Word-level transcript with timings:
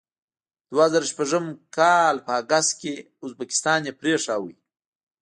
دوه 0.71 0.85
زره 0.93 1.05
شپږ 1.11 1.29
کال 1.77 2.15
په 2.25 2.31
اګست 2.41 2.71
کې 2.81 2.93
یې 2.95 3.05
ازبکستان 3.23 3.81
پرېښود. 3.99 4.55